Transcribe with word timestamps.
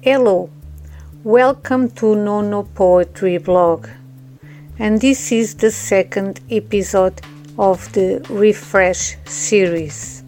Hello, 0.00 0.48
welcome 1.24 1.90
to 1.90 2.14
Nonô 2.14 2.72
Poetry 2.76 3.36
Blog, 3.38 3.88
and 4.78 5.00
this 5.00 5.32
is 5.32 5.56
the 5.56 5.72
second 5.72 6.38
episode 6.48 7.20
of 7.58 7.92
the 7.94 8.24
Refresh 8.30 9.16
series. 9.24 10.22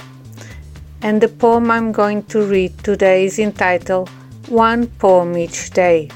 And 1.02 1.20
the 1.20 1.28
poem 1.28 1.70
I'm 1.70 1.92
going 1.92 2.24
to 2.24 2.42
read 2.42 2.76
today 2.82 3.26
is 3.26 3.38
entitled 3.38 4.08
One 4.48 4.88
Poem 4.88 5.36
Each 5.36 5.70
Day. 5.70 6.10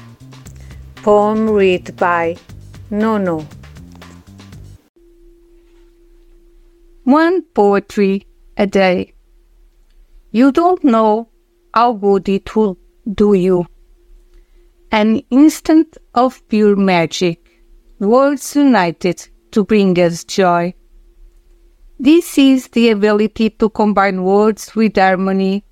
Poem 0.97 1.49
read 1.49 1.95
by 1.95 2.35
Nonô. 2.91 3.45
One 7.05 7.41
poetry 7.53 8.27
a 8.57 8.67
day. 8.67 9.13
You 10.31 10.51
don't 10.51 10.83
know 10.83 11.29
how 11.73 11.93
good 11.93 12.27
it 12.27 12.53
will 12.53 12.77
do 13.13 13.33
you. 13.33 13.65
An 14.91 15.21
instant 15.29 15.97
of 16.13 16.47
pure 16.47 16.75
magic, 16.75 17.63
words 17.99 18.55
united 18.55 19.27
to 19.51 19.63
bring 19.63 19.97
us 19.99 20.23
joy. 20.23 20.73
This 21.99 22.37
is 22.37 22.67
the 22.69 22.89
ability 22.89 23.51
to 23.51 23.69
combine 23.69 24.23
words 24.23 24.75
with 24.75 24.97
harmony. 24.97 25.63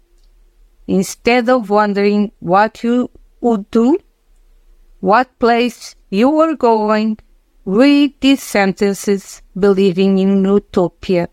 Instead 0.87 1.49
of 1.49 1.69
wondering 1.69 2.31
what 2.39 2.83
you 2.83 3.09
would 3.41 3.69
do, 3.71 3.97
what 4.99 5.37
place 5.39 5.95
you 6.09 6.29
were 6.29 6.55
going, 6.55 7.17
read 7.65 8.13
these 8.21 8.43
sentences 8.43 9.41
believing 9.57 10.17
in 10.17 10.43
utopia. 10.43 11.29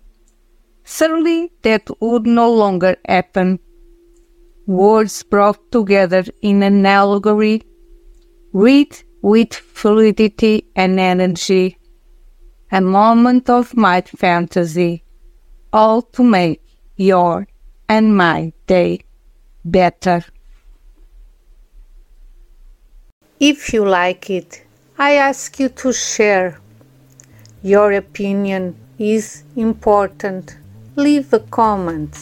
Certainly 0.85 1.53
that 1.63 1.89
would 2.01 2.27
no 2.27 2.53
longer 2.53 2.97
happen. 3.07 3.61
Words 4.67 5.23
brought 5.23 5.73
together 5.73 6.25
in 6.43 6.63
an 6.63 6.87
allegory, 6.87 7.63
read 8.53 9.03
with 9.23 9.55
fluidity 9.55 10.67
and 10.77 11.01
energy, 11.01 11.77
a 12.71 12.81
moment 12.81 13.51
of 13.51 13.77
my 13.77 14.01
fantasy, 14.01 15.05
all 15.73 16.03
to 16.03 16.23
make 16.23 16.63
your 16.97 17.47
and 17.89 18.17
my 18.17 18.53
day 18.67 19.01
better. 19.65 20.25
If 23.41 23.73
you 23.73 23.85
like 23.87 24.29
it, 24.31 24.65
I 24.99 25.13
ask 25.15 25.59
you 25.59 25.71
to 25.71 25.93
share. 25.93 26.61
Your 27.63 27.93
opinion 27.93 28.77
is 28.99 29.45
important. 29.57 30.57
Leave 30.95 31.33
a 31.33 31.41
comment. 31.41 32.15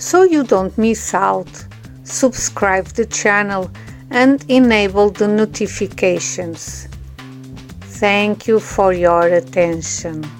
So 0.00 0.22
you 0.22 0.44
don't 0.44 0.76
miss 0.78 1.12
out, 1.12 1.66
subscribe 2.04 2.86
the 2.86 3.04
channel 3.04 3.70
and 4.08 4.42
enable 4.48 5.10
the 5.10 5.28
notifications. 5.28 6.88
Thank 7.82 8.48
you 8.48 8.60
for 8.60 8.94
your 8.94 9.26
attention. 9.26 10.39